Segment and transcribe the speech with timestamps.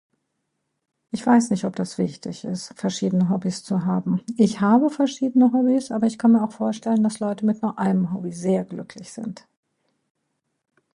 [1.11, 5.91] Ich weiß nicht, ob das wichtig ist, verschiedene Hobbys zu haben; ich habe verschiedene Hobbys,
[5.91, 9.47] aber ich kann mir auch vorstellen, dass Leute mit nur einem Hobby sehr glücklich sind.